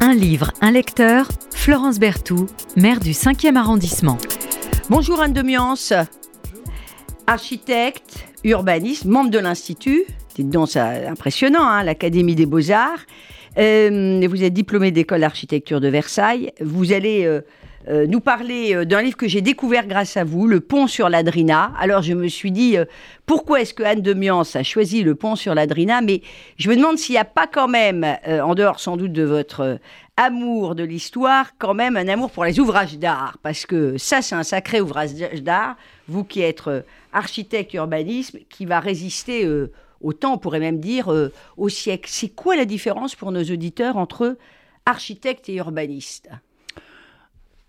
[0.00, 4.16] Un livre, un lecteur, Florence Berthoud, maire du 5e arrondissement.
[4.90, 5.92] Bonjour Anne Demiance,
[7.26, 10.04] architecte, urbaniste, membre de l'Institut.
[10.36, 13.06] Dites donc, c'est impressionnant, hein, l'Académie des Beaux-Arts.
[13.58, 16.52] Euh, vous êtes diplômé d'école d'architecture de Versailles.
[16.60, 17.40] Vous allez euh,
[17.88, 21.08] euh, nous parler euh, d'un livre que j'ai découvert grâce à vous, Le pont sur
[21.08, 21.72] l'Adrina.
[21.78, 22.84] Alors je me suis dit, euh,
[23.24, 26.02] pourquoi est-ce que Anne de Miance a choisi Le pont sur l'Adrina?
[26.02, 26.20] Mais
[26.58, 29.78] je me demande s'il n'y a pas quand même, en dehors sans doute de votre
[30.16, 33.38] amour de l'histoire, quand même un amour pour les ouvrages d'art.
[33.42, 35.76] Parce que ça, c'est un sacré ouvrage d'art.
[36.08, 36.62] Vous qui êtes
[37.12, 39.46] architecte urbanisme, qui va résister
[40.00, 41.12] au temps, on pourrait même dire
[41.56, 42.08] au siècle.
[42.10, 44.36] C'est quoi la différence pour nos auditeurs entre
[44.86, 46.30] architecte et urbaniste?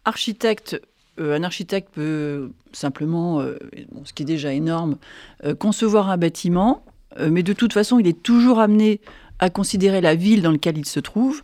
[0.09, 0.71] Architecte,
[1.19, 3.57] euh, un architecte peut simplement, euh,
[4.03, 4.97] ce qui est déjà énorme,
[5.45, 6.83] euh, concevoir un bâtiment,
[7.19, 8.99] euh, mais de toute façon, il est toujours amené
[9.39, 11.41] à considérer la ville dans laquelle il se trouve.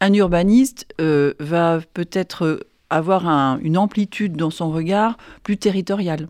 [0.00, 6.28] Un urbaniste euh, va peut-être avoir un- une amplitude dans son regard plus territoriale.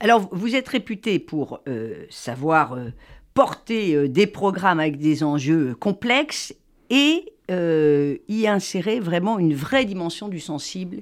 [0.00, 2.90] Alors, vous êtes réputé pour euh, savoir euh,
[3.34, 6.54] porter euh, des programmes avec des enjeux complexes
[6.90, 10.98] et euh, y insérer vraiment une vraie dimension du sensible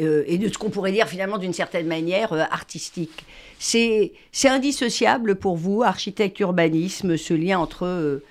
[0.00, 3.24] euh, et de ce qu'on pourrait dire finalement d'une certaine manière euh, artistique.
[3.58, 4.12] C'est
[4.44, 8.22] indissociable pour vous, architecte urbanisme, ce lien entre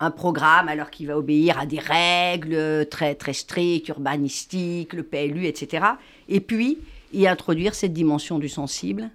[0.00, 5.46] un programme alors qui va obéir à des règles très très strictes, urbanistiques, le PLU,
[5.46, 5.84] etc.
[6.30, 6.78] Et puis
[7.12, 9.10] y introduire cette dimension du sensible?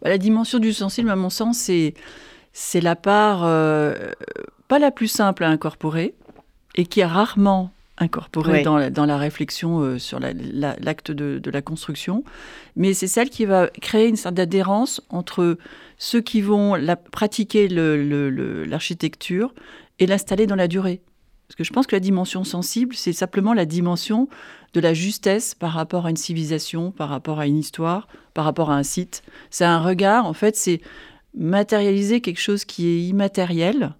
[0.00, 1.70] Bah, la dimension du sensible, à mon sens,
[2.52, 3.40] c'est la part
[4.66, 6.14] pas la plus simple à incorporer
[6.74, 8.62] et qui est rarement incorporée Oui.
[8.62, 12.22] dans, la, dans la réflexion euh, sur la- la- l'acte de, de la construction,
[12.76, 15.58] mais c'est celle qui va créer une sorte d'adhérence entre
[15.98, 19.52] ceux qui vont la, pratiquer l'architecture
[19.98, 21.00] et l'installer dans la durée.
[21.48, 24.28] Parce que je pense que la dimension sensible, c'est simplement la dimension
[24.74, 28.70] de la justesse par rapport à une civilisation, par rapport à une histoire, par rapport
[28.70, 29.22] à un site.
[29.50, 30.80] C'est un regard, en fait, c'est
[31.34, 33.94] matérialiser quelque chose qui est immatériel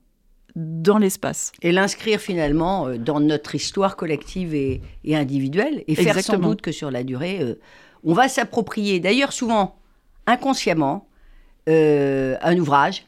[0.59, 1.53] dans l'espace.
[1.63, 6.61] et l'inscrire finalement euh, dans notre histoire collective et, et individuelle, et faire sans doute
[6.61, 7.55] que sur la durée, euh,
[8.05, 9.77] on va s'approprier, d'ailleurs souvent
[10.27, 11.09] inconsciemment,
[11.69, 13.07] euh, un ouvrage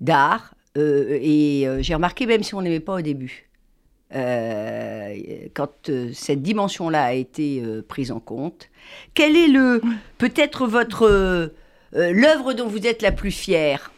[0.00, 3.50] d'art, euh, et j'ai remarqué même si on n'aimait pas au début,
[4.14, 5.14] euh,
[5.54, 8.68] quand euh, cette dimension-là a été euh, prise en compte,
[9.14, 9.80] quel est le
[10.18, 11.52] peut-être votre
[11.92, 13.92] l'œuvre dont vous êtes la plus fière?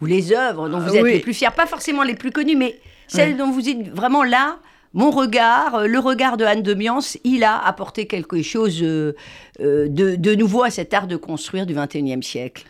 [0.00, 1.12] Ou les œuvres dont vous Ah êtes oui.
[1.14, 4.58] les plus fiers, pas forcément les plus connues, mais celles dont vous êtes vraiment là.
[4.92, 9.12] Mon regard, euh, le regard de Anne de Miance, il a apporté quelque chose euh,
[9.60, 12.64] euh, de, de nouveau à cet art de construire du XXIe siècle.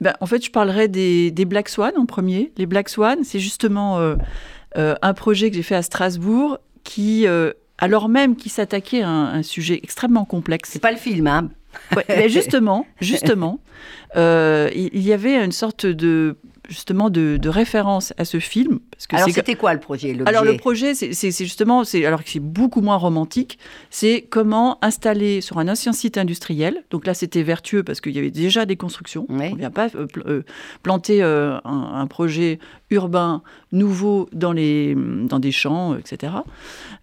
[0.00, 2.52] Ben, en fait, je parlerai des, des Black Swan en premier.
[2.58, 4.16] Les Black Swan, c'est justement euh,
[4.76, 9.08] euh, un projet que j'ai fait à Strasbourg qui, euh, alors même qu'il s'attaquait à
[9.08, 11.48] un, un sujet extrêmement complexe, C'est pas le film, hein
[11.96, 13.60] Ouais, mais justement, justement,
[14.16, 16.36] il y avait une sorte de
[16.72, 20.44] justement de, de référence à ce film parce que Alors c'était quoi le projet alors
[20.44, 23.58] le projet, c'est justement, alors que c'est beaucoup moins romantique,
[23.90, 26.84] c'est comment installer sur un ancien site industriel.
[26.90, 29.26] Donc là, c'était vertueux parce qu'il y avait déjà des constructions.
[29.28, 29.48] Ouais.
[29.50, 30.42] On ne vient pas euh, euh,
[30.82, 32.58] planter euh, un, un projet
[32.90, 36.32] urbain nouveau dans les dans des champs, etc.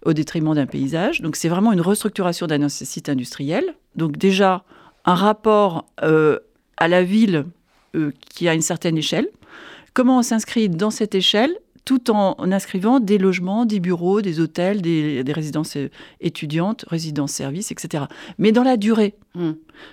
[0.04, 1.20] Au détriment d'un paysage.
[1.20, 3.74] Donc c'est vraiment une restructuration d'un ancien site industriel.
[3.96, 4.64] Donc déjà
[5.04, 6.38] un rapport euh,
[6.76, 7.46] à la ville
[7.96, 9.28] euh, qui a une certaine échelle.
[10.00, 14.40] Comment on s'inscrit dans cette échelle tout en, en inscrivant des logements, des bureaux, des
[14.40, 15.90] hôtels, des, des résidences euh,
[16.22, 18.04] étudiantes, résidences services, etc.
[18.38, 19.12] Mais dans la durée.
[19.34, 19.52] Hmm.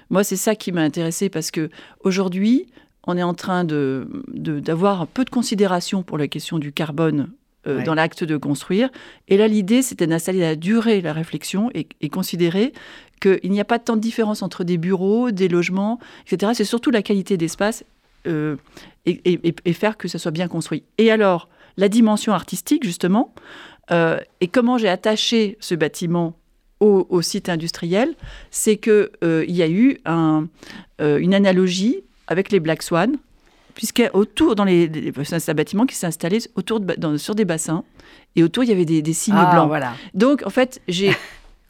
[0.09, 1.69] Moi, c'est ça qui m'a intéressé parce que
[2.05, 2.67] aujourd'hui,
[3.05, 6.71] on est en train de de- d'avoir un peu de considération pour la question du
[6.71, 7.29] carbone
[7.67, 7.83] euh, Ouais.
[7.83, 8.89] dans l'acte de construire.
[9.27, 12.71] Et là, l'idée, c'était d'installer la durée, la réflexion et, et considérer
[13.19, 16.53] qu'il n'y a pas tant de différence entre des bureaux, des logements, etc.
[16.55, 17.83] C'est surtout la qualité d'espace
[18.27, 18.55] euh,
[19.05, 20.83] et, et- et faire que ça soit bien construit.
[20.97, 23.33] Et alors, la dimension artistique, justement,
[23.91, 26.35] euh, et comment j'ai attaché ce bâtiment
[26.79, 28.13] au, au site industriel,
[28.51, 30.47] c'est qu'il il y a eu un,
[31.01, 33.15] euh, une analogie avec les Black Swan,
[33.73, 34.89] puisque autour, dans les,
[35.23, 37.83] c'est un bâtiment qui s'est installé autour de, ba- dans- sur des bassins,
[38.35, 39.67] et autour, il y avait des, des signes Ah, blancs.
[39.67, 39.93] voilà.
[40.13, 41.15] Donc, en fait, j'ai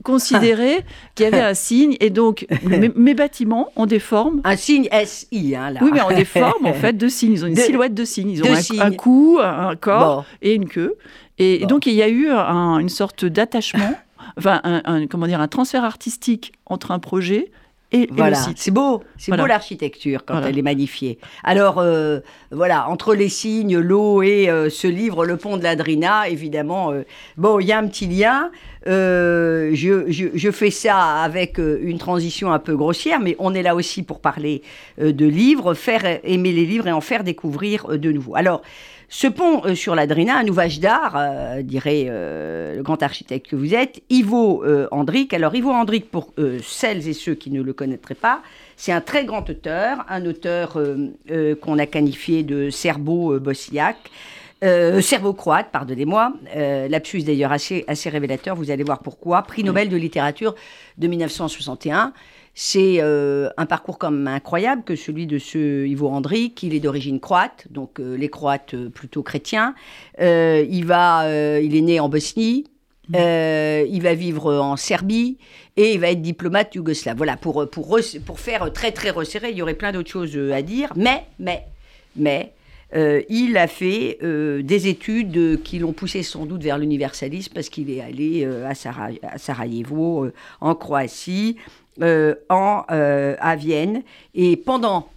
[0.03, 0.85] considéré
[1.15, 4.41] qu'il y avait un signe, et donc mes, mes bâtiments ont des formes.
[4.43, 5.79] Un signe SI, hein, là.
[5.83, 7.33] Oui, mais ont des formes, en fait, de signes.
[7.33, 8.29] Ils ont une De- silhouette de signes.
[8.31, 8.79] Ils ont un, signes.
[8.81, 10.25] un cou, un corps Bon.
[10.41, 10.95] et une queue.
[11.39, 13.93] Et, donc, il y a eu un- une sorte d'attachement,
[14.37, 17.51] enfin, un, un- comment dire, un transfert artistique entre un projet
[17.91, 19.43] et, Voilà, c'est beau, c'est Voilà.
[19.43, 20.49] beau l'architecture quand Voilà.
[20.49, 21.19] elle est magnifiée.
[21.43, 22.19] Alors euh,
[22.51, 26.91] voilà, entre les signes, l'eau et euh, ce livre, Le Pont de la Drina, évidemment,
[26.91, 27.03] euh,
[27.37, 28.51] bon, il y a un petit lien.
[28.87, 33.63] Euh, je, je- je fais ça avec une transition un peu grossière, mais on est
[33.63, 34.61] là aussi pour parler
[35.01, 38.35] de livres, faire aimer les livres et en faire découvrir de nouveau.
[38.35, 38.61] Alors,
[39.09, 43.47] ce pont euh, sur la Drina, un ouvrage d'art, euh, dirait euh, le grand architecte
[43.47, 45.33] que vous êtes, Ivo Andric.
[45.33, 46.33] Alors, Ivo Andric, pour
[46.63, 48.41] celles et ceux qui ne le connaîtraient pas,
[48.75, 50.77] c'est un très grand auteur, un auteur
[51.61, 54.11] qu'on a qualifié de serbo-bosniaque.
[54.63, 56.33] Euh, serbo-croate, pardonnez-moi.
[56.55, 59.43] Euh, lapsus d'ailleurs assez révélateur, vous allez voir pourquoi.
[59.43, 60.55] Prix Nobel de littérature
[60.97, 62.13] de 1961.
[62.59, 66.63] C'est euh, un parcours même incroyable que celui de ce Ivo Andrić.
[66.63, 69.75] Il est d'origine croate, donc euh, les Croates euh, plutôt chrétiens.
[70.19, 71.29] Il, va,
[71.61, 72.65] il est né en Bosnie.
[73.15, 75.37] Euh, il va vivre en Serbie
[75.77, 77.15] et il va être diplomate yougoslave.
[77.15, 77.99] Voilà, pour, pour,
[78.39, 80.91] faire très très resserré, il y aurait plein d'autres choses à dire.
[80.95, 81.63] Mais, mais,
[82.15, 82.53] mais,
[82.95, 87.69] euh, il a fait euh, des études qui l'ont poussé sans doute vers l'universalisme parce
[87.69, 91.57] qu'il est allé à, Sara- à Sarajevo, en Croatie,
[92.01, 94.03] en, euh, à Vienne.
[94.35, 95.09] Et pendant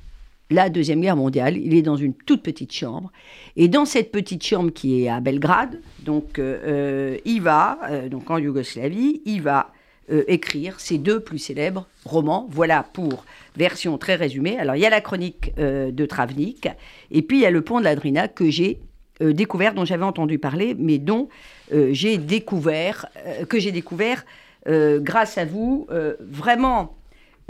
[0.51, 3.13] la Deuxième Guerre mondiale, il est dans une toute petite chambre.
[3.57, 8.09] Et dans cette petite chambre qui est à Belgrade, donc euh, euh, il va, euh,
[8.09, 9.73] donc en Yougoslavie, il va
[10.11, 12.49] euh, écrire ses deux plus célèbres romans.
[12.51, 13.25] Voilà pour
[13.57, 14.59] version très résumée.
[14.59, 16.69] Alors il y a la chronique euh, de Travnik,
[17.13, 18.81] et puis il y a le pont de la Drina que j'ai
[19.21, 21.29] euh, découvert, dont j'avais entendu parler, mais dont
[21.73, 24.25] euh, j'ai découvert, euh, que j'ai découvert euh,
[24.67, 25.87] grâce à vous.
[25.91, 26.97] Euh, vraiment,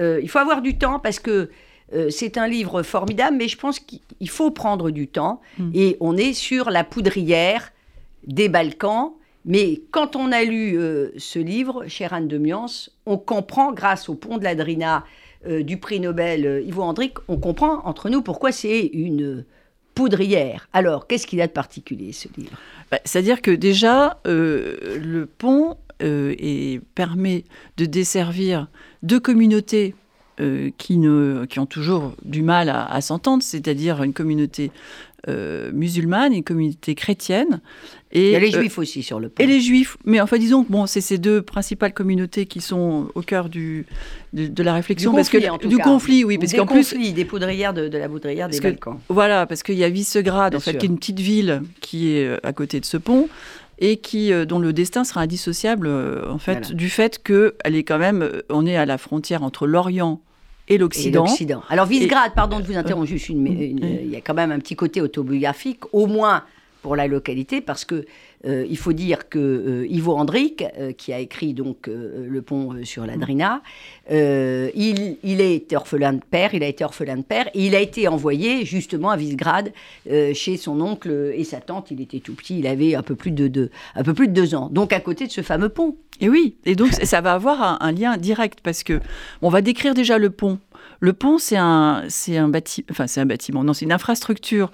[0.00, 1.50] euh, il faut avoir du temps parce que
[1.92, 5.40] euh, c'est un livre formidable, mais je pense qu'il faut prendre du temps.
[5.58, 5.70] Mm.
[5.74, 7.72] Et on est sur la poudrière
[8.26, 9.12] des Balkans.
[9.44, 14.08] Mais quand on a lu euh, ce livre, chère Anne de Miance, on comprend, grâce
[14.08, 15.04] au pont de la Drina
[15.46, 19.46] euh, du prix Nobel euh, Ivo Andric, on comprend entre nous pourquoi c'est une
[19.94, 20.68] poudrière.
[20.74, 22.58] Alors, qu'est-ce qu'il a de particulier, ce livre?
[22.90, 27.44] Bah, C'est-à-dire que déjà, euh, le pont euh, et permet
[27.76, 28.68] de desservir
[29.02, 29.94] deux communautés
[30.40, 34.70] euh, qui, ne, qui ont toujours du mal à, à s'entendre, c'est-à-dire une communauté
[35.28, 37.60] euh, musulmane et une communauté chrétienne.
[38.10, 39.42] Et, Il y a les euh, Juifs aussi sur le pont.
[39.42, 43.08] et les juifs, mais enfin disons que bon, c'est ces deux principales communautés qui sont
[43.14, 43.84] au cœur du,
[44.32, 45.82] de, de la du réflexion, conflit, parce que en tout du cas.
[45.84, 48.62] conflit, oui, Ou parce des qu'en plus, des poudrières de, de la poudrière des que-
[48.62, 48.98] Balkans.
[49.10, 50.80] Voilà, parce qu'il y a Visegrad, Bien en fait, sûr.
[50.80, 53.28] qui est une petite ville qui est à côté de ce pont
[53.80, 56.74] et qui, euh, dont le destin sera indissociable, euh, en fait, Voilà.
[56.74, 60.20] du fait que elle est quand même, euh, on est à la frontière entre l'Orient
[60.68, 61.24] et l'Occident.
[61.68, 63.98] Alors, Visegrad, pardon de vous interrompre juste une, une- oui.
[64.04, 66.44] Il y a quand même un petit côté autobiographique, au moins
[66.82, 68.04] pour la localité, parce que
[68.46, 72.42] euh, il faut dire que euh, Ivo Andric, euh, qui a écrit donc euh, Le
[72.42, 73.62] pont sur la Drina,
[74.10, 77.74] euh, il, il est orphelin de père, il a été orphelin de père, et il
[77.74, 79.72] a été envoyé justement à Visegrad
[80.32, 81.90] chez son oncle et sa tante.
[81.90, 84.32] Il était tout petit, il avait un peu plus de deux, un peu plus de
[84.32, 84.68] deux ans.
[84.70, 85.96] Donc à côté de ce fameux pont.
[86.22, 89.00] Et oui, et donc ça va avoir un, un lien direct parce que
[89.40, 90.58] on va décrire déjà le pont.
[91.00, 94.70] Le pont, c'est un, c'est un, bâti, enfin, c'est un bâtiment, non, c'est une infrastructure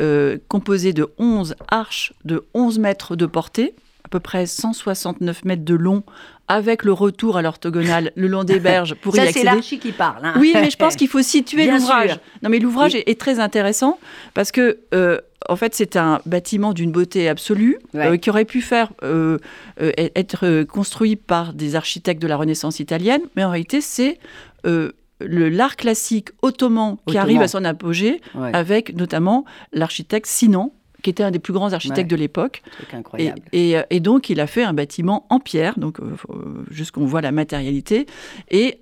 [0.00, 5.64] euh, composée de 11 arches de 11 mètres de portée, à peu près 169 mètres
[5.64, 6.02] de long,
[6.48, 9.44] avec le retour à l'orthogonale le long des berges pour y Ça, c'est accéder.
[9.46, 10.24] l'archi qui parle.
[10.26, 10.34] hein.
[10.38, 12.18] Oui, mais je pense qu'il faut situer l'ouvrage.
[12.42, 13.98] Non, mais l'ouvrage est, est très intéressant
[14.34, 15.18] parce que, euh,
[15.48, 18.06] en fait, c'est un bâtiment d'une beauté absolue Ouais.
[18.06, 19.38] euh, qui aurait pu faire euh,
[19.80, 24.18] être construit par des architectes de la Renaissance italienne, mais en réalité, c'est
[25.28, 27.22] l'art classique ottoman qui Ottoman.
[27.22, 31.72] arrive à son apogée Ouais, avec notamment l'architecte Sinan qui était un des plus grands
[31.72, 32.16] architectes Ouais.
[32.16, 32.62] de l'époque.
[32.92, 33.40] Et, incroyable.
[33.52, 36.34] et, euh, et donc, il a fait un bâtiment en pierre, donc euh, euh,
[36.70, 38.06] juste qu'on voit la matérialité.
[38.52, 38.78] Et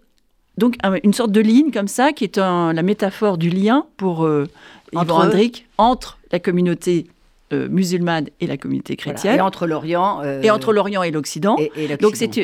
[0.59, 3.87] donc, un- une sorte de ligne comme ça, qui est un- la métaphore du lien
[3.97, 4.47] pour euh,
[4.93, 5.39] Ivan Entre
[5.79, 7.07] entre la communauté
[7.55, 9.15] euh, musulmane et la communauté Voilà.
[9.15, 11.57] chrétienne, Et entre l'Orient et entre l'Orient et l'Occident.
[11.59, 11.97] et,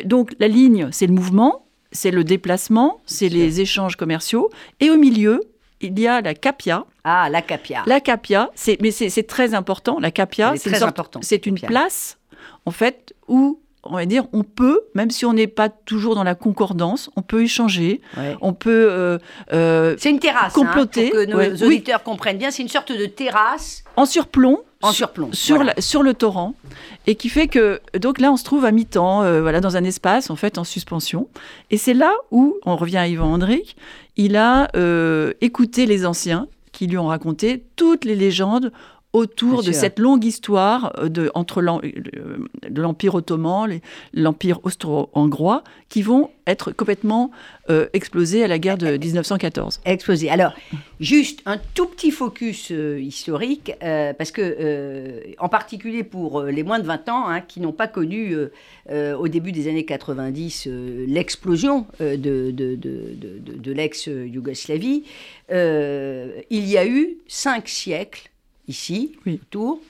[0.05, 3.37] donc, la ligne, c'est le mouvement, c'est le déplacement, c'est sûr.
[3.37, 4.49] les échanges commerciaux.
[4.79, 5.41] Et au milieu,
[5.81, 6.85] il y a la capia.
[7.03, 7.83] Ah, la Capia.
[7.85, 9.99] La capia, c'est, mais c'est, très important.
[9.99, 12.17] La capia, c'est, une sorte- une place,
[12.65, 16.23] en fait, où, on va dire, on peut, même si on n'est pas toujours dans
[16.23, 18.35] la concordance, on peut échanger, Ouais.
[18.41, 18.87] on peut...
[18.91, 19.17] euh,
[19.53, 20.53] euh, C'est une terrasse.
[20.53, 21.51] Comploter, hein, pour que nos ouais.
[21.61, 21.63] Oui.
[21.67, 22.51] auditeurs comprennent bien.
[22.51, 25.29] C'est une sorte de terrasse en surplomb, en sur- surplomb.
[25.31, 25.73] sur, Voilà.
[25.75, 26.53] la- sur le torrent,
[27.05, 29.83] et qui fait que donc là on se trouve à mi-temps, euh, voilà, dans un
[29.83, 31.27] espace en fait en suspension,
[31.71, 33.77] et c'est là où on revient à Yvan Andric,
[34.17, 38.71] il a euh, écouté les anciens qui lui ont raconté toutes les légendes
[39.17, 43.79] autour de cette longue histoire de, entre l'Empire ottoman,
[44.13, 47.31] l'Empire austro-hongrois, qui vont être complètement
[47.69, 49.81] euh, explosés à la guerre de 1914.
[49.85, 50.29] Explosés.
[50.29, 50.53] Alors,
[50.99, 56.79] juste un tout petit focus euh, historique, euh, parce que, en particulier pour les moins
[56.79, 58.35] de 20 ans, hein, qui n'ont pas connu
[58.89, 60.67] au début des années 90
[61.07, 65.03] l'explosion de, de, de l'ex-Yougoslavie,
[65.49, 68.29] il y a eu cinq siècles
[68.67, 69.81] ici, autour,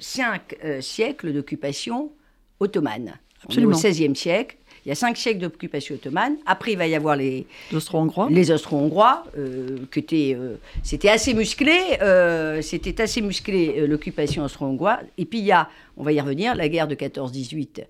[0.00, 2.12] cinq siècles d'occupation
[2.60, 3.14] ottomane.
[3.44, 3.76] Absolument.
[3.76, 6.36] au XVIe siècle, il y a cinq siècles d'occupation ottomane.
[6.44, 8.28] Après, il va y avoir les Austro-Hongrois.
[8.30, 11.78] Les Austro-Hongrois, euh, euh, c'était assez musclé.
[12.00, 15.04] Euh, c'était assez musclé l'occupation austro-hongroise.
[15.18, 17.84] Et puis il y a, on va y revenir, la guerre de 14-18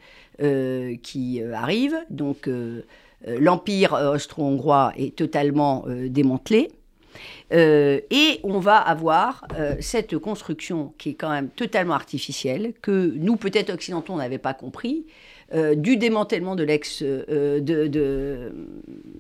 [1.02, 1.96] qui arrive.
[2.11, 2.49] Donc
[3.26, 6.70] l'empire austro-hongrois est totalement démantelé.
[7.50, 9.47] Et on va avoir
[9.81, 15.04] cette construction qui est quand même totalement artificielle, que nous, peut-être occidentaux, n'avait pas compris,
[15.54, 18.52] euh, du démantèlement de l'ex, euh, de,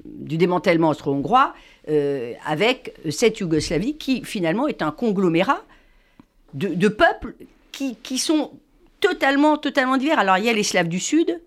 [0.06, 1.52] du démantèlement austro-hongrois
[1.90, 5.62] euh, avec cette Yougoslavie qui finalement est un conglomérat
[6.54, 7.34] de, peuples
[7.70, 8.52] qui, qui, sont
[9.00, 10.18] totalement, totalement divers.
[10.18, 11.38] Alors il y a les Slaves du Sud.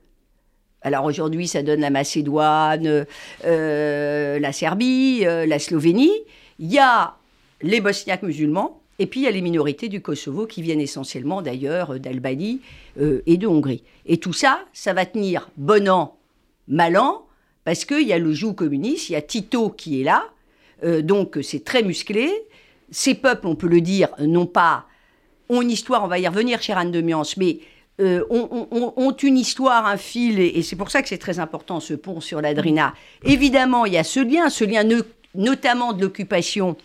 [0.86, 3.06] Alors aujourd'hui, ça donne la Macédoine,
[3.44, 6.14] la Serbie, la Slovénie.
[6.60, 7.18] Il y a
[7.62, 11.42] les Bosniaques musulmans, et puis il y a les minorités du Kosovo qui viennent essentiellement
[11.42, 12.62] d'ailleurs d'Albanie
[13.00, 13.84] euh, et de Hongrie.
[14.06, 16.18] Et tout ça, ça va tenir bon an,
[16.68, 17.26] mal an,
[17.64, 20.26] parce qu'il y a le joug communiste, il y a Tito qui est là,
[20.84, 22.30] euh, donc c'est très musclé.
[22.92, 24.86] Ces peuples, on peut le dire, n'ont pas,
[25.50, 27.60] ont une histoire, on va y revenir, cher Anne de Miance, mais
[28.02, 31.94] euh, ont, une histoire, un fil, et, c'est pour ça que c'est très important ce
[31.94, 32.94] pont sur l'Adrina.
[33.24, 34.84] Évidemment, il y a ce lien, ce lien
[35.34, 36.76] notamment de l'occupation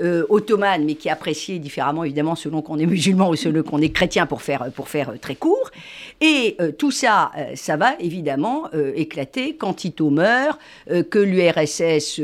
[0.00, 3.82] euh, ottomane, mais qui est apprécié différemment, évidemment, selon qu'on est musulman ou selon qu'on
[3.82, 5.70] est chrétien, pour faire, pour faire très court.
[6.22, 10.58] Et euh, tout ça, euh, ça va évidemment éclater quand Tito meurt,
[10.88, 12.20] que l'URSS...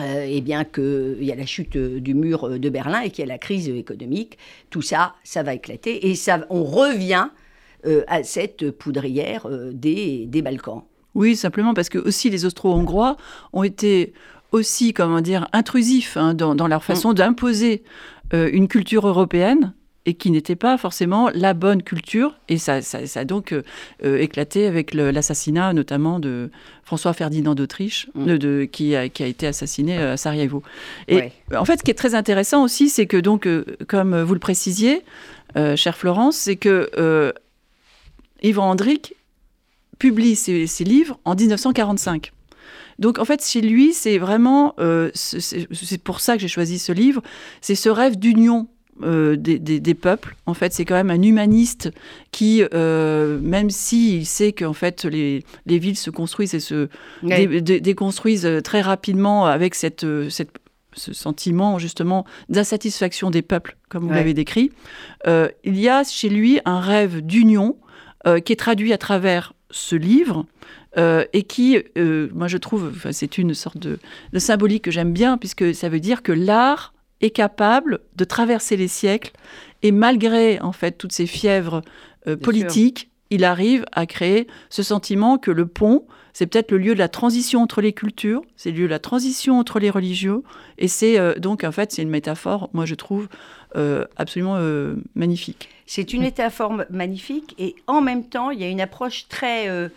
[0.00, 3.32] eh bien qu'il y a la chute du mur de Berlin et qu'il y a
[3.32, 4.36] la crise économique,
[4.68, 7.28] tout ça, ça va éclater et ça, on revient
[8.06, 10.82] à cette poudrière des, des Balkans.
[11.14, 13.16] Oui, simplement parce que aussi les Austro-Hongrois
[13.52, 14.12] ont été
[14.52, 17.14] aussi, comment dire, intrusifs hein, dans, leur façon mm.
[17.14, 17.82] d'imposer
[18.32, 19.74] euh, une culture européenne
[20.08, 22.34] et qui n'était pas forcément la bonne culture.
[22.48, 23.62] Et ça, ça, a donc euh,
[24.04, 26.50] euh, éclaté avec l'assassinat notamment de
[26.82, 28.38] François Ferdinand d'Autriche, mm.
[28.38, 30.62] de, qui, a, qui, a, été assassiné à Sarajevo.
[31.08, 33.46] Et en fait, ce qui est très intéressant aussi, c'est que, donc,
[33.86, 35.02] comme vous le précisiez,
[35.76, 37.34] chère Florence, c'est que
[38.42, 39.14] Yvan Hendrick
[39.98, 42.32] publie ses, ses livres en 1945.
[42.98, 46.92] Donc en fait, chez lui, c'est vraiment, euh, c'est pour ça que j'ai choisi ce
[46.92, 47.22] livre,
[47.60, 48.68] c'est ce rêve d'union
[49.02, 50.36] euh, des, peuples.
[50.46, 51.90] En fait, c'est quand même un humaniste
[52.32, 56.88] qui, euh, même s'il sait qu'en fait les, villes se construisent et se
[57.22, 64.70] déconstruisent très rapidement avec cette, ce sentiment justement d'insatisfaction des peuples, comme vous l'avez décrit,
[65.26, 67.76] il y a chez lui un rêve d'union
[68.44, 70.46] qui est traduit à travers ce livre
[70.96, 73.98] euh, et qui, euh, moi je trouve, c'est une sorte de,
[74.38, 78.88] symbolique que j'aime bien, puisque ça veut dire que l'art est capable de traverser les
[78.88, 79.32] siècles,
[79.82, 81.82] et malgré en fait toutes ces fièvres
[82.26, 86.94] euh, politiques, il arrive à créer ce sentiment que le pont, c'est peut-être le lieu
[86.94, 90.42] de la transition entre les cultures, c'est le lieu de la transition entre les religieux,
[90.78, 93.28] et c'est donc en fait c'est une métaphore, moi je trouve
[94.16, 94.56] absolument
[95.14, 95.68] magnifique.
[95.84, 99.90] C'est une métaphore magnifique, et en même temps il y a une approche très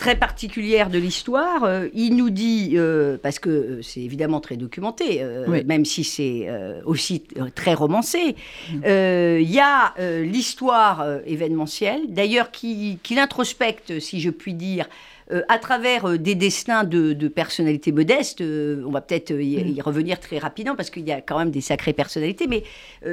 [0.00, 1.62] très particulière de l'histoire.
[1.64, 5.22] Euh, il nous dit, euh, parce que euh, c'est évidemment très documenté,
[5.66, 6.48] même si c'est
[6.86, 7.22] aussi
[7.54, 8.34] très romancé,
[8.72, 8.80] mm.
[8.84, 14.88] il y a l'histoire événementielle, d'ailleurs qui, qui l'introspecte, si je puis dire,
[15.32, 18.40] euh, à travers euh, des destins de, personnalités modestes.
[18.40, 19.40] Euh, on va peut-être mm.
[19.40, 22.64] y, revenir très rapidement parce qu'il y a quand même des sacrées personnalités, mais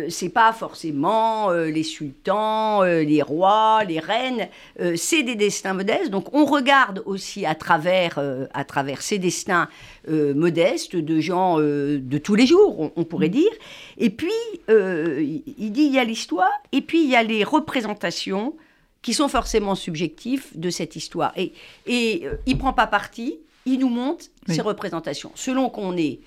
[0.10, 4.48] c'est pas forcément les sultans, les rois, les reines.
[4.96, 6.10] c'est des destins modestes.
[6.10, 8.20] Donc on regarde aussi à travers,
[8.54, 9.70] à travers ces destins
[10.08, 13.32] modestes de gens de tous les jours, on, pourrait mm.
[13.32, 13.52] dire.
[13.98, 14.32] Et puis
[14.68, 18.56] il dit il y a l'histoire et puis il y a les représentations
[19.02, 21.32] qui sont forcément subjectifs de cette histoire.
[21.36, 21.54] Et,
[21.86, 25.32] et euh, il prend pas parti, il nous montre ses représentations.
[25.36, 26.20] Selon qu'on est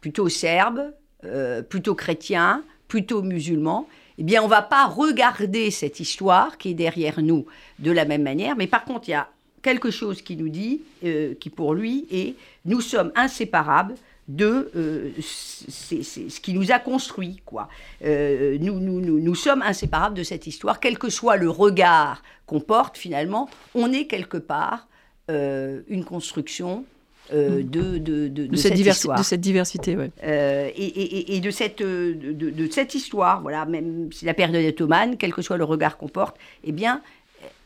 [0.00, 0.92] plutôt serbe,
[1.24, 3.88] euh, plutôt chrétien, plutôt musulman,
[4.18, 7.46] eh bien, on va pas regarder cette histoire qui est derrière nous
[7.78, 8.56] de la même manière.
[8.56, 9.28] Mais par contre, il y a
[9.62, 12.34] quelque chose qui nous dit, euh, qui pour lui est,
[12.64, 13.94] nous sommes inséparables
[14.28, 17.40] de euh, c'est ce qui nous a construit.
[17.46, 17.68] Quoi.
[18.04, 22.22] Euh, nous, nous, nous, nous, sommes inséparables de cette histoire, quel que soit le regard
[22.46, 24.86] qu'on porte finalement, on est quelque part
[25.30, 26.84] euh, une construction
[27.32, 29.18] euh, de, de, de, de, cette, histoire.
[29.18, 29.96] de cette diversité.
[29.96, 30.10] Ouais.
[30.22, 35.16] Et, et, et, de, cette, de, cette histoire, voilà, même si la période est ottomane,
[35.16, 37.00] quel que soit le regard qu'on porte, eh bien,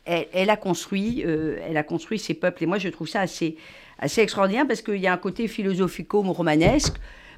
[0.05, 2.65] elle, elle a construit, elle a construit ces peuples.
[2.65, 3.57] Et moi, je trouve ça assez,
[3.99, 6.95] assez extraordinaire parce qu'il y a un côté philosophico-romanesque.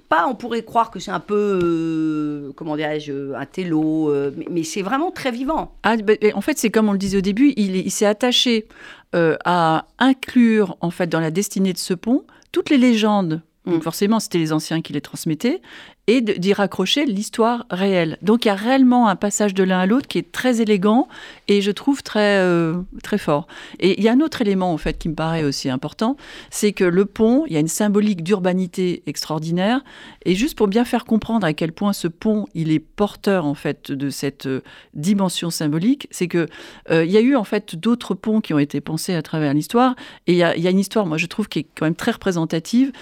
[0.09, 4.47] Pas, on pourrait croire que c'est un peu, euh, comment dirais-je, un télo, euh, mais,
[4.51, 5.75] mais c'est vraiment très vivant.
[5.83, 8.67] Ah, bah, en fait, c'est comme on le disait au début, il, il s'est attaché
[9.15, 13.41] euh, à inclure, en fait, dans la destinée de ce pont, toutes les légendes.
[13.67, 15.63] Donc forcément, c'était les anciens qui les transmettaient,
[16.07, 18.19] et d'y raccrocher l'histoire réelle.
[18.21, 21.09] Donc il y a réellement un passage de l'un à l'autre qui est très élégant
[21.49, 23.47] et je trouve très, euh, très fort.
[23.81, 26.17] Et il y a un autre élément en fait qui me paraît aussi important,
[26.51, 29.81] c'est que le pont, il y a une symbolique d'urbanité extraordinaire
[30.27, 33.55] et juste pour bien faire comprendre à quel point ce pont, il est porteur en
[33.55, 34.61] fait de cette euh,
[34.93, 36.47] dimension symbolique, c'est que
[36.91, 39.55] euh, il y a eu en fait d'autres ponts qui ont été pensés à travers
[39.55, 39.97] l'histoire
[40.27, 42.93] et il y, a, une histoire, moi je trouve qui est quand même très représentative.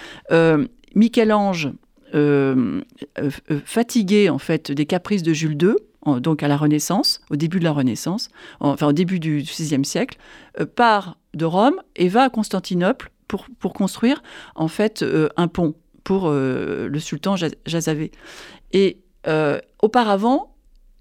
[0.95, 1.71] Michel-Ange,
[2.13, 2.81] euh,
[3.17, 3.29] euh,
[3.65, 7.59] fatigué en fait des caprices de Jules II, en, donc à la Renaissance, au début
[7.59, 8.29] de la Renaissance,
[8.59, 10.17] enfin au début du VIe siècle,
[10.59, 14.21] euh, part de Rome et va à Constantinople pour, pour construire
[14.55, 18.11] en fait euh, un pont pour euh, le sultan Jazavé.
[18.71, 18.97] Et
[19.81, 20.53] auparavant,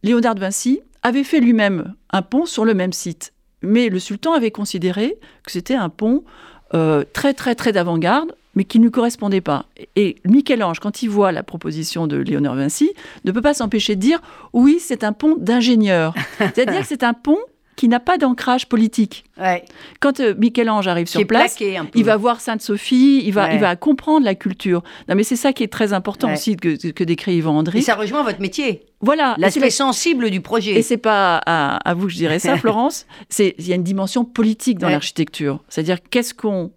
[0.04, 4.32] Léonard de Vinci avait fait lui-même un pont sur le même site, mais le sultan
[4.32, 6.22] avait considéré que c'était un pont
[6.70, 9.66] très très très d'avant-garde mais qui ne lui correspondait pas.
[9.96, 12.90] Et Michel-Ange, quand il voit la proposition de Léonard Vinci,
[13.24, 14.20] ne peut pas s'empêcher de dire
[14.52, 16.14] oui, c'est un pont d'ingénieur.
[16.38, 17.38] C'est-à-dire que c'est un pont
[17.74, 19.24] qui n'a pas d'ancrage politique.
[19.40, 19.64] Ouais.
[19.98, 21.56] Quand euh, Michel-Ange arrive sur place,
[21.94, 23.54] il va voir Sainte-Sophie, il va, Ouais.
[23.54, 24.82] il va comprendre la culture.
[25.08, 26.34] Non, mais c'est ça qui est très important Ouais.
[26.34, 27.80] aussi que, que décrit Yvan Et André.
[27.80, 29.34] ça rejoint votre métier, Voilà.
[29.38, 30.72] Et l'aspect la- sensible du projet.
[30.78, 33.06] Et c'est pas à, à vous que je dirais ça, Florence.
[33.38, 35.60] Il y a une dimension politique dans l'architecture.
[35.70, 36.72] C'est-à-dire qu'est-ce qu'on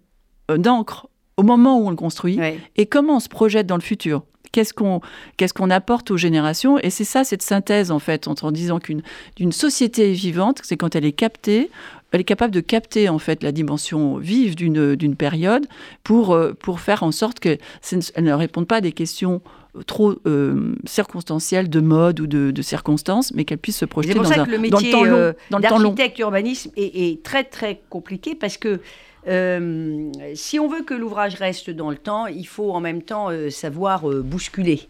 [0.50, 2.58] euh, ancre au moment où on le construit Ouais.
[2.76, 4.22] et comment on se projette dans le futur.
[4.52, 5.00] Qu'est-ce qu'on
[5.36, 8.78] qu'est-ce qu'on apporte aux générations Et c'est ça cette synthèse en fait entre en disant
[8.78, 9.02] qu'une
[9.36, 11.68] d'une société est vivante, c'est quand elle est captée,
[12.12, 15.66] elle est capable de capter en fait la dimension vive d'une d'une période
[16.04, 18.92] pour euh, pour faire en sorte que ce ne- elle ne réponde pas à des
[18.92, 19.42] questions
[19.86, 24.32] trop euh, circonstancielles de mode ou de, de circonstances, mais qu'elle puisse se projeter dans,
[24.32, 25.12] un, que le dans le métier temps long.
[25.16, 25.90] euh, dans le temps long.
[25.90, 28.80] d'architecte urbanisme est, est très très compliqué parce que
[29.28, 33.30] euh, si on veut que l'ouvrage reste dans le temps, il faut en même temps
[33.30, 34.88] euh, savoir euh, bousculer.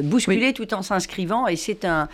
[0.00, 2.08] Bousculer tout en s'inscrivant et c'est un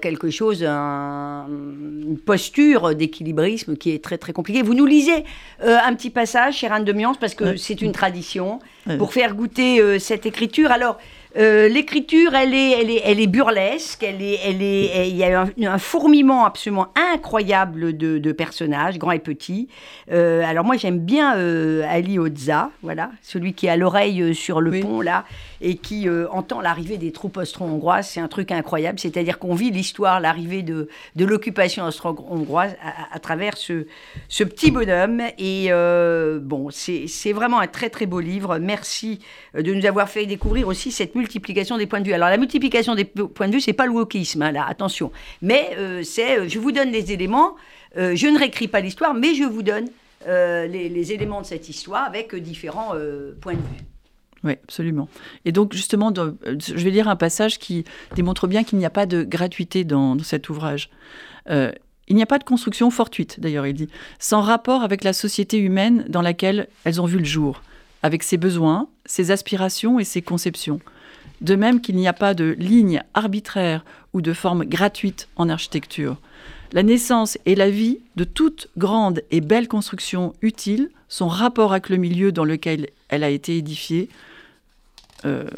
[0.00, 4.62] quelque chose, un- une posture d'équilibrisme qui est très très compliquée.
[4.62, 5.24] Vous nous lisez
[5.60, 8.60] un petit passage, chère Anne de Miance, parce que c'est une tradition,
[8.96, 10.70] pour faire goûter cette écriture.
[10.70, 10.98] Alors,
[11.38, 15.16] euh, l'écriture, elle est, elle, est, elle est burlesque, elle est, elle est, elle- il
[15.16, 19.68] y a un, un fourmillement absolument incroyable de, de personnages, grands et petits.
[20.10, 24.70] Euh, alors moi, j'aime bien euh, Ali Oza, voilà, celui qui a l'oreille sur le
[24.70, 24.80] Oui.
[24.80, 25.24] pont là
[25.60, 28.08] et qui euh, entend l'arrivée des troupes austro-hongroises.
[28.08, 32.76] C'est un truc incroyable, c'est-à-dire qu'on vit l'histoire, l'arrivée de, de l'occupation austro-hongroise
[33.12, 33.86] à, travers ce,
[34.28, 35.22] ce petit bonhomme.
[35.38, 38.58] Et euh, bon, c'est vraiment un très très beau livre.
[38.58, 39.20] Merci
[39.54, 42.12] euh, de nous avoir fait découvrir aussi cette multiplication des points de vue.
[42.14, 45.12] Alors la multiplication des po- points de vue, c'est pas le wokisme, hein, là, attention.
[45.42, 47.56] Mais c'est, je vous donne les éléments.
[47.96, 49.86] je ne réécris pas l'histoire, mais je vous donne
[50.26, 52.92] les, éléments de cette histoire avec différents
[53.40, 53.95] points de vue.
[54.44, 55.08] Oui, absolument.
[55.44, 59.06] Et donc, justement, je vais lire un passage qui démontre bien qu'il n'y a pas
[59.06, 60.90] de gratuité dans, dans cet ouvrage.
[61.50, 61.72] Euh,
[62.08, 65.58] il n'y a pas de construction fortuite, d'ailleurs, il dit, sans rapport avec la société
[65.58, 67.62] humaine dans laquelle elles ont vu le jour,
[68.02, 70.80] avec ses besoins, ses aspirations et ses conceptions.
[71.40, 76.16] De même qu'il n'y a pas de ligne arbitraire ou de forme gratuite en architecture.
[76.76, 81.88] La naissance et la vie de toute grande et belle construction utile, son rapport avec
[81.88, 84.10] le milieu dans lequel elle a été édifiée,
[85.24, 85.48] euh,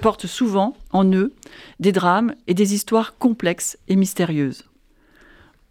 [0.00, 1.34] portent souvent en eux
[1.80, 4.64] des drames et des histoires complexes et mystérieuses.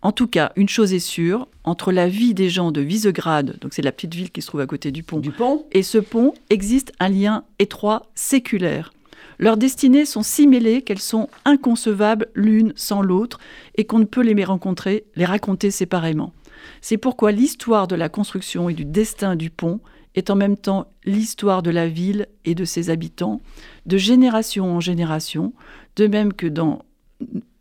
[0.04, 3.74] En tout cas, une chose est sûre, entre la vie des gens de Visegrad, donc
[3.74, 5.66] c'est la petite ville qui se trouve à côté du pont, Du pont?
[5.72, 8.93] et ce pont existe un lien étroit séculaire.
[9.40, 13.40] Leurs destinées sont si mêlées qu'elles sont inconcevables l'une sans l'autre
[13.76, 16.34] et qu'on ne peut les rencontrer, les raconter séparément.
[16.82, 19.80] C'est pourquoi l'histoire de la construction et du destin du pont
[20.16, 23.42] est en même temps l'histoire de la ville et de ses habitants,
[23.86, 25.54] de génération en génération,
[25.96, 26.84] de même que dans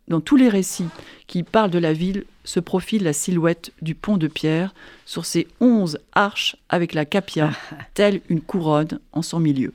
[0.09, 0.89] dans tous les récits
[1.27, 4.73] qui parlent de la ville se profile la silhouette du pont de pierre
[5.05, 7.51] sur ses onze arches avec la capia,
[7.93, 9.73] telle une couronne en son milieu.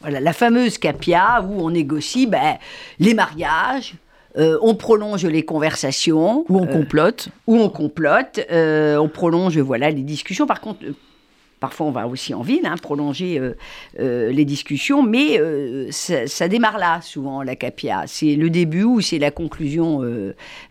[0.00, 2.56] Voilà, la fameuse capia où on négocie ben,
[2.98, 3.94] les mariages,
[4.38, 6.44] euh, on prolonge les conversations.
[6.48, 7.28] Où on euh, complote.
[7.46, 8.40] Où on complote.
[8.50, 10.46] Euh, on prolonge voilà, les discussions.
[10.46, 10.80] Par contre,
[11.58, 13.38] Parfois, on va aussi en ville, hein, prolonger
[13.98, 15.38] les discussions, mais
[15.90, 18.04] ça, démarre là, souvent, la capia.
[18.06, 20.00] C'est le début ou c'est la conclusion,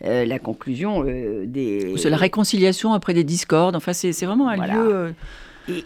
[0.01, 1.93] la conclusion des...
[1.95, 3.75] C'est la réconciliation après des discordes.
[3.75, 5.13] Enfin, c'est vraiment un lieu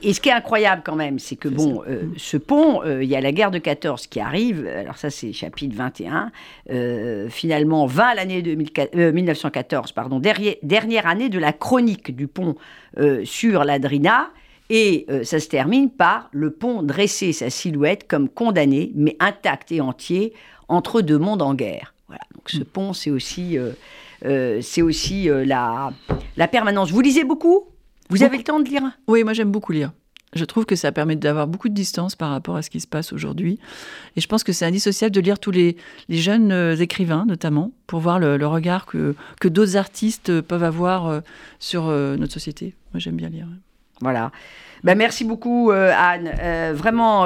[0.01, 3.09] et, ce qui est incroyable quand même, c'est que bon, euh, ce pont, euh, il
[3.09, 4.67] y a la guerre de 14 qui arrive.
[4.67, 6.31] Alors ça, c'est chapitre 21.
[6.69, 12.55] Euh, finalement, 20 l'année 1914, pardon, dernière année de la chronique du pont
[13.23, 14.29] sur l'Adrina.
[14.69, 19.81] Et ça se termine par le pont dresser sa silhouette comme condamné, mais intact et
[19.81, 20.33] entier,
[20.67, 21.93] entre deux mondes en guerre.
[22.07, 22.23] Voilà.
[22.33, 22.65] Donc ce mm.
[22.65, 23.57] pont, c'est aussi,
[24.23, 25.91] c'est aussi la,
[26.37, 26.91] la permanence.
[26.91, 27.72] Vous lisez beaucoup?
[28.17, 28.83] Vous avez le temps de lire?
[29.07, 29.91] Oui, moi j'aime beaucoup lire.
[30.35, 32.87] Je trouve que ça permet d'avoir beaucoup de distance par rapport à ce qui se
[32.87, 33.59] passe aujourd'hui.
[34.15, 35.77] Et je pense que c'est indissociable de lire tous les,
[36.09, 41.19] jeunes euh, écrivains, notamment, pour voir le, regard que, que d'autres artistes peuvent avoir euh,
[41.59, 42.73] sur euh, notre société.
[42.93, 43.47] Moi, j'aime bien lire.
[44.01, 44.31] Voilà.
[44.83, 46.29] Ben, merci beaucoup, Anne.
[46.73, 47.25] vraiment,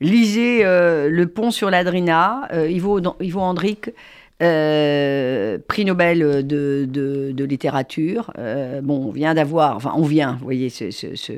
[0.00, 3.90] lisez Le pont sur l'Adrina, Ivo, Ivo Hendrick.
[4.42, 8.32] Euh, prix Nobel de, de, littérature.
[8.38, 11.32] Euh, bon, on vient d'avoir, enfin, on vient, vous voyez, ce, ce,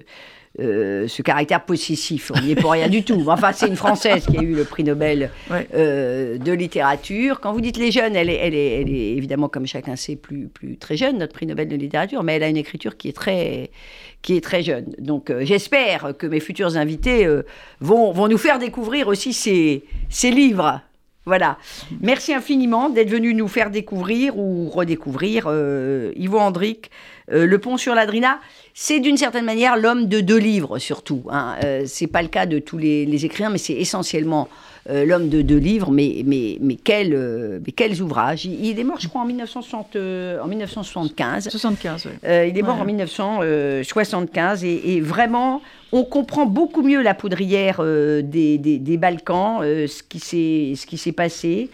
[0.58, 2.32] euh, caractère possessif.
[2.34, 3.22] On n'y est pour rien du tout.
[3.28, 5.30] Enfin, c'est une Française qui a eu le prix Nobel
[5.70, 7.38] de littérature.
[7.38, 10.16] Quand vous dites les jeunes, elle est, elle est, elle est évidemment, comme chacun sait,
[10.16, 13.08] plus, plus très jeune, notre prix Nobel de littérature, mais elle a une écriture qui
[13.08, 13.70] est très,
[14.22, 14.86] qui est très jeune.
[14.98, 17.28] Donc, j'espère que mes futurs invités
[17.80, 20.82] vont, vont nous faire découvrir aussi ces, ces livres.
[21.28, 21.58] Voilà.
[22.00, 26.90] Merci infiniment d'être venu nous faire découvrir ou redécouvrir euh, Hendrick,
[27.30, 28.40] euh, Le Pont sur l'Adrina.
[28.72, 31.24] C'est d'une certaine manière l'homme de deux livres surtout.
[31.30, 31.56] Hein.
[31.64, 34.48] Euh, c'est pas le cas de tous les écrivains, mais c'est essentiellement
[34.90, 38.46] euh, l'homme de deux livres, mais, mais, mais, quel, euh, mais quels ouvrages.
[38.46, 41.50] Il, est mort, je crois, en, 1960, en 1975.
[41.50, 42.12] 75, oui.
[42.48, 45.60] il est mort en 1975 et, et, vraiment,
[45.92, 51.68] on comprend beaucoup mieux la poudrière des, des, des, Balkans, ce qui s'est passé.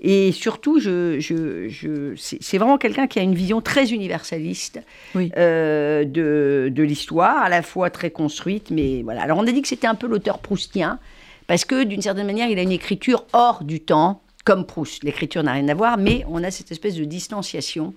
[0.00, 4.80] Et surtout, je, je, je c'est vraiment quelqu'un qui a une vision très universaliste
[5.16, 9.22] de, de l'histoire, à la fois très construite, mais voilà.
[9.22, 11.00] Alors on a dit que c'était un peu l'auteur proustien
[11.50, 15.02] parce que d'une certaine manière, il a une écriture hors du temps, comme Proust.
[15.02, 17.92] L'écriture n'a rien à voir, mais on a cette espèce de distanciation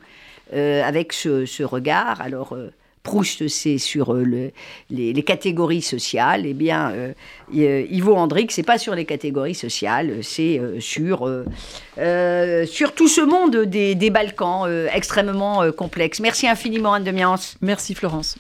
[0.56, 2.20] euh, avec ce, regard.
[2.20, 4.52] Alors, euh, Proust, c'est sur euh,
[4.90, 6.48] les, catégories sociales.
[6.48, 7.14] Eh bien,
[7.52, 11.30] Ivo Hendrick, c'est pas sur les catégories sociales, c'est sur,
[12.66, 16.22] sur tout ce monde des, des Balkans extrêmement complexe.
[16.22, 17.14] Merci infiniment, Anne de
[17.62, 18.36] Merci, Florence.